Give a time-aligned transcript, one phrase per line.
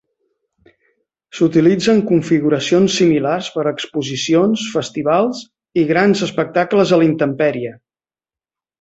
[1.39, 5.45] S'utilitzen configuracions similars per a exposicions, festivals
[5.83, 7.81] i grans espectacles a la intempèrie.